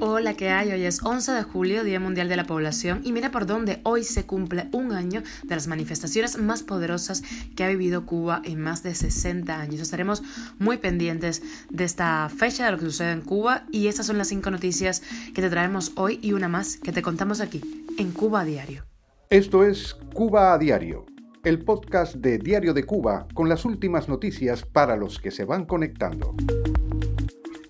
[0.00, 0.72] Hola, ¿qué hay?
[0.72, 4.04] Hoy es 11 de julio, Día Mundial de la Población, y mira por dónde hoy
[4.04, 7.22] se cumple un año de las manifestaciones más poderosas
[7.56, 9.80] que ha vivido Cuba en más de 60 años.
[9.80, 10.22] Estaremos
[10.58, 14.28] muy pendientes de esta fecha, de lo que sucede en Cuba, y estas son las
[14.28, 15.02] cinco noticias
[15.34, 17.60] que te traemos hoy y una más que te contamos aquí,
[17.98, 18.84] en Cuba a Diario.
[19.30, 21.06] Esto es Cuba a Diario,
[21.42, 25.64] el podcast de Diario de Cuba con las últimas noticias para los que se van
[25.64, 26.34] conectando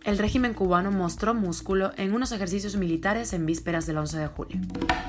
[0.05, 4.61] el régimen cubano mostró músculo en unos ejercicios militares en vísperas del 11 de julio.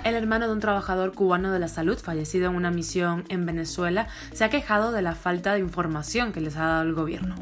[0.06, 4.08] El hermano de un trabajador cubano de la salud fallecido en una misión en Venezuela
[4.34, 7.36] se ha quejado de la falta de información que les ha dado el gobierno.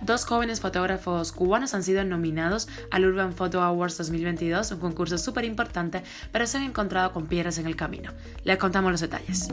[0.00, 5.44] Dos jóvenes fotógrafos cubanos han sido nominados al Urban Photo Awards 2022, un concurso súper
[5.44, 6.02] importante,
[6.32, 8.12] pero se han encontrado con piedras en el camino.
[8.44, 9.48] Les contamos los detalles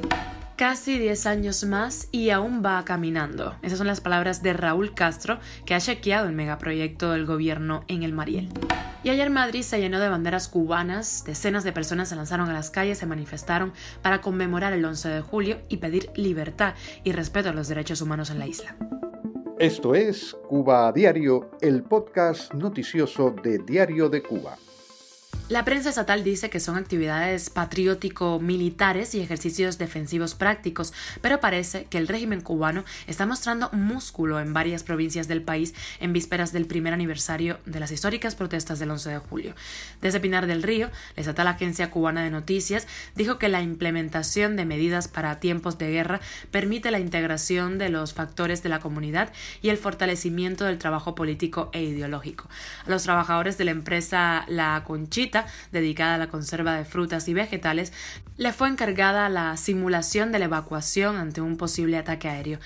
[0.61, 3.55] casi 10 años más y aún va caminando.
[3.63, 8.03] Esas son las palabras de Raúl Castro, que ha chequeado el megaproyecto del gobierno en
[8.03, 8.49] el Mariel.
[9.03, 12.69] Y ayer Madrid se llenó de banderas cubanas, decenas de personas se lanzaron a las
[12.69, 17.53] calles, se manifestaron para conmemorar el 11 de julio y pedir libertad y respeto a
[17.53, 18.75] los derechos humanos en la isla.
[19.57, 24.59] Esto es Cuba a Diario, el podcast noticioso de Diario de Cuba.
[25.51, 31.97] La prensa estatal dice que son actividades patriótico-militares y ejercicios defensivos prácticos, pero parece que
[31.97, 36.93] el régimen cubano está mostrando músculo en varias provincias del país en vísperas del primer
[36.93, 39.53] aniversario de las históricas protestas del 11 de julio.
[40.01, 44.63] Desde Pinar del Río, la estatal agencia cubana de noticias dijo que la implementación de
[44.63, 49.67] medidas para tiempos de guerra permite la integración de los factores de la comunidad y
[49.67, 52.47] el fortalecimiento del trabajo político e ideológico.
[52.85, 55.40] A los trabajadores de la empresa La Conchita
[55.71, 57.93] dedicada a la conserva de frutas y vegetales,
[58.37, 62.59] le fue encargada la simulación de la evacuación ante un posible ataque aéreo.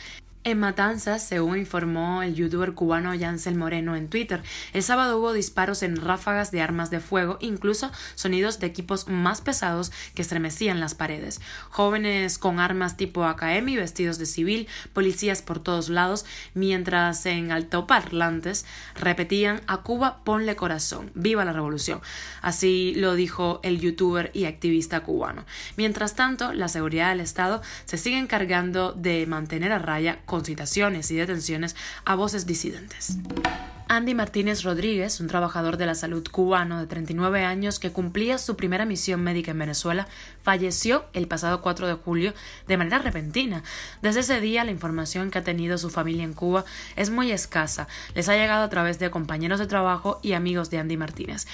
[0.47, 4.43] En Matanzas, según informó el youtuber cubano Yancel Moreno en Twitter,
[4.73, 9.41] el sábado hubo disparos en ráfagas de armas de fuego, incluso sonidos de equipos más
[9.41, 11.41] pesados que estremecían las paredes.
[11.71, 17.51] Jóvenes con armas tipo AKM y vestidos de civil, policías por todos lados, mientras en
[17.51, 22.01] altoparlantes repetían a Cuba ponle corazón, viva la revolución.
[22.43, 25.43] Así lo dijo el youtuber y activista cubano.
[25.75, 31.15] Mientras tanto, la seguridad del Estado se sigue encargando de mantener a raya citaciones y
[31.15, 33.17] detenciones a voces disidentes.
[33.87, 38.55] Andy Martínez Rodríguez, un trabajador de la salud cubano de 39 años que cumplía su
[38.55, 40.07] primera misión médica en Venezuela,
[40.41, 42.33] falleció el pasado 4 de julio
[42.67, 43.61] de manera repentina.
[44.01, 46.65] Desde ese día la información que ha tenido su familia en Cuba
[46.95, 47.87] es muy escasa.
[48.15, 51.45] Les ha llegado a través de compañeros de trabajo y amigos de Andy Martínez.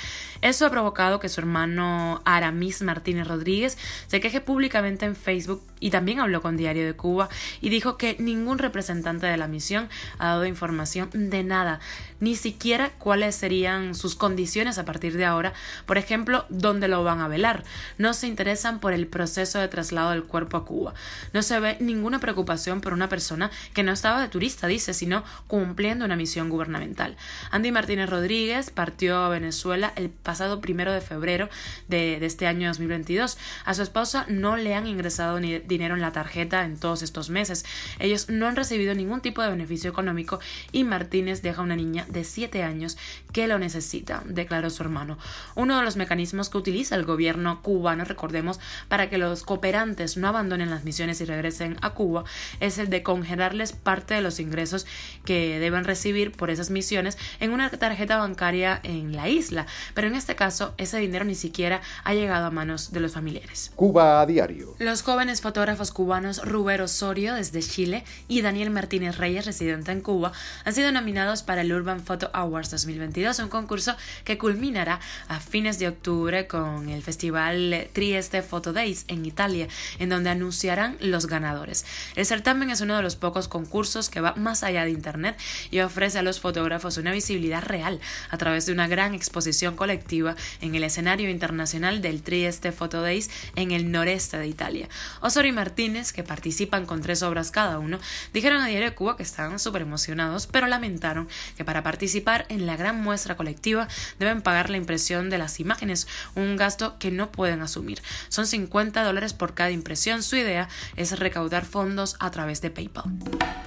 [0.42, 3.78] Eso ha provocado que su hermano Aramis Martínez Rodríguez
[4.08, 7.28] se queje públicamente en Facebook y también habló con Diario de Cuba
[7.60, 11.82] y dijo que ningún representante de la misión ha dado información de nada
[12.22, 15.54] ni siquiera cuáles serían sus condiciones a partir de ahora,
[15.86, 17.66] por ejemplo, dónde lo van a velar.
[17.98, 20.94] No se interesan por el proceso de traslado del cuerpo a Cuba.
[21.34, 25.24] No se ve ninguna preocupación por una persona que no estaba de turista, dice, sino
[25.48, 27.18] cumpliendo una misión gubernamental.
[27.50, 31.50] Andy Martínez Rodríguez partió a Venezuela el pasado primero de febrero
[31.88, 33.38] de, de este año 2022.
[33.66, 37.32] A su esposa no le han ingresado ni dinero en la tarjeta en todos estos
[37.32, 37.66] meses.
[38.00, 40.40] Ellos no han recibido ningún tipo de beneficio económico
[40.72, 42.98] y Martínez deja una niña de 7 años
[43.34, 45.18] que lo necesita, declaró su hermano.
[45.56, 50.28] Uno de los mecanismos que utiliza el gobierno cubano, recordemos, para que los cooperantes no
[50.28, 52.24] abandonen las misiones y regresen a Cuba,
[52.60, 54.86] es el de congelarles parte de los ingresos
[55.26, 59.66] que deben recibir por esas misiones en una tarjeta bancaria en la isla.
[59.94, 63.72] Pero en este caso, ese dinero ni siquiera ha llegado a manos de los familiares.
[63.76, 64.76] Cuba a diario.
[64.80, 70.32] Los jóvenes fotógrafos cubanos Rubero Osorio desde Chile y Daniel Martínez Reyes, residente en Cuba,
[70.66, 75.80] han sido nominados para el Urban Photo Awards 2022, un concurso que culminará a fines
[75.80, 79.68] de octubre con el festival Trieste Photo Days en Italia,
[80.00, 81.86] en donde anunciarán los ganadores.
[82.16, 85.38] El certamen es uno de los pocos concursos que va más allá de Internet
[85.70, 90.36] y ofrece a los fotógrafos una visibilidad real a través de una gran exposición colectiva
[90.62, 94.90] en el escenario internacional del Trieste Photo Days en el noreste de Italia.
[95.22, 98.00] Osorio y Martínez, que participan con tres obras cada uno,
[98.34, 101.28] dijeron a Diario de Cuba que estaban súper emocionados, pero lamentaron
[101.58, 106.08] que para participar en la gran muestra colectiva deben pagar la impresión de las imágenes,
[106.36, 108.02] un gasto que no pueden asumir.
[108.30, 110.24] Son 50 dólares por cada impresión.
[110.24, 113.12] Su idea es recaudar fondos a través de PayPal.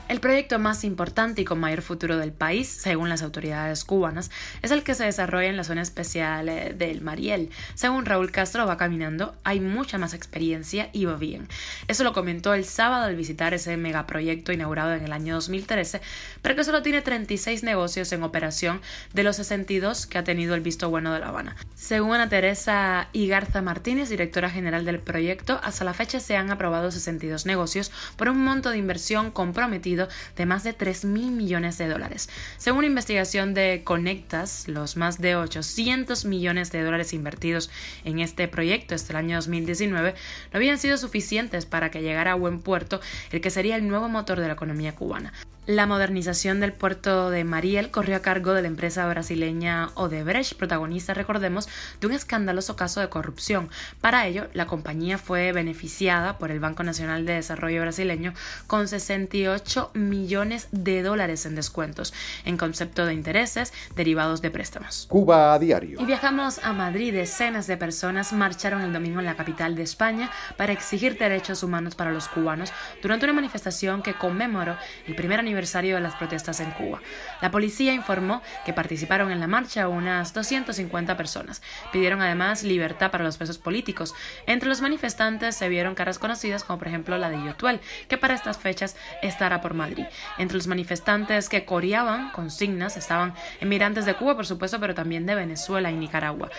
[0.06, 4.30] El proyecto más importante y con mayor futuro del país, según las autoridades cubanas,
[4.60, 7.48] es el que se desarrolla en la zona especial eh, del Mariel.
[7.74, 11.48] Según Raúl Castro va caminando, hay mucha más experiencia y va bien.
[11.88, 16.02] Eso lo comentó el sábado al visitar ese megaproyecto inaugurado en el año 2013,
[16.42, 18.82] pero que solo tiene 36 negocios en operación
[19.14, 21.56] de los 62 que ha tenido el visto bueno de La Habana.
[21.74, 27.46] Según Teresa Igarza Martínez, directora general del proyecto, hasta la fecha se han aprobado 62
[27.46, 30.03] negocios por un monto de inversión comprometido
[30.36, 32.28] de más de 3 mil millones de dólares.
[32.56, 37.70] Según investigación de Conectas, los más de 800 millones de dólares invertidos
[38.04, 40.14] en este proyecto hasta el año 2019
[40.52, 44.08] no habían sido suficientes para que llegara a buen puerto el que sería el nuevo
[44.08, 45.32] motor de la economía cubana.
[45.66, 51.14] La modernización del puerto de Mariel corrió a cargo de la empresa brasileña Odebrecht, protagonista,
[51.14, 51.70] recordemos,
[52.02, 53.70] de un escandaloso caso de corrupción.
[54.02, 58.34] Para ello, la compañía fue beneficiada por el Banco Nacional de Desarrollo brasileño
[58.66, 62.12] con 68 millones de dólares en descuentos,
[62.44, 65.06] en concepto de intereses derivados de préstamos.
[65.08, 65.98] Cuba a diario.
[65.98, 67.14] Y viajamos a Madrid.
[67.14, 71.94] Decenas de personas marcharon el domingo en la capital de España para exigir derechos humanos
[71.94, 72.70] para los cubanos
[73.00, 74.76] durante una manifestación que conmemoró
[75.06, 77.00] el primer aniversario aniversario de las protestas en Cuba.
[77.40, 81.62] La policía informó que participaron en la marcha unas 250 personas.
[81.92, 84.14] Pidieron además libertad para los presos políticos.
[84.46, 88.34] Entre los manifestantes se vieron caras conocidas como por ejemplo la de Yotuel, que para
[88.34, 90.06] estas fechas estará por Madrid.
[90.38, 95.36] Entre los manifestantes que coreaban consignas estaban emigrantes de Cuba, por supuesto, pero también de
[95.36, 96.50] Venezuela y Nicaragua.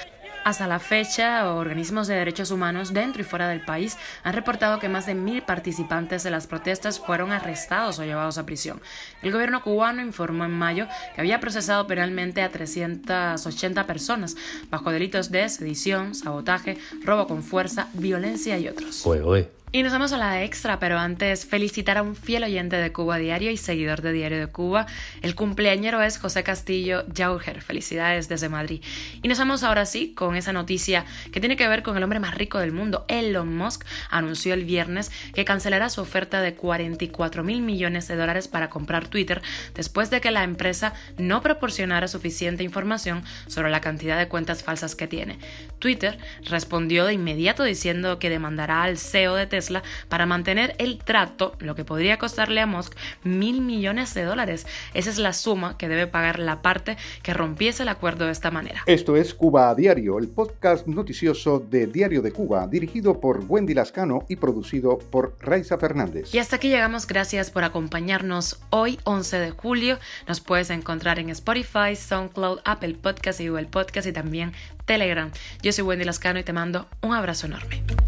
[0.45, 4.88] Hasta la fecha, organismos de derechos humanos dentro y fuera del país han reportado que
[4.88, 8.80] más de mil participantes de las protestas fueron arrestados o llevados a prisión.
[9.24, 14.36] El gobierno cubano informó en mayo que había procesado penalmente a 380 personas
[14.69, 19.01] bajo delitos de sedición, sabotaje, robo con fuerza, violencia y otros.
[19.75, 23.18] Y nos vamos a la extra, pero antes felicitar a un fiel oyente de Cuba
[23.18, 24.86] Diario y seguidor de Diario de Cuba.
[25.22, 27.62] El cumpleañero es José Castillo Jauger.
[27.62, 28.81] Felicidades desde Madrid.
[29.22, 32.22] Y nos vamos ahora sí con esa noticia que tiene que ver con el hombre
[32.22, 33.04] más rico del mundo.
[33.10, 38.48] Elon Musk anunció el viernes que cancelará su oferta de 44 mil millones de dólares
[38.48, 39.42] para comprar Twitter
[39.74, 44.95] después de que la empresa no proporcionara suficiente información sobre la cantidad de cuentas falsas
[44.95, 45.38] que tiene.
[45.80, 51.56] Twitter respondió de inmediato diciendo que demandará al CEO de Tesla para mantener el trato,
[51.60, 54.68] lo que podría costarle a Musk mil millones de dólares.
[54.94, 58.52] Esa es la suma que debe pagar la parte que rompiese el acuerdo de esta
[58.52, 58.84] manera.
[58.86, 63.74] Esto es Cuba a Diario, el podcast noticioso de Diario de Cuba, dirigido por Wendy
[63.74, 66.34] Lascano y producido por Raiza Fernández.
[66.34, 70.00] Y hasta aquí llegamos, gracias por acompañarnos hoy, 11 de julio.
[70.28, 74.54] Nos puedes encontrar en Spotify, SoundCloud, Apple Podcast y Google Podcast y también
[74.86, 75.32] Telegram.
[75.62, 78.05] Yo soy Wendy Lascano y te mando un abrazo enorme.